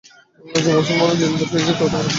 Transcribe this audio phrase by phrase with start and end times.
[0.55, 1.99] একজন মুসলমানও জিন্দা ফিরে যেতে দেবো না।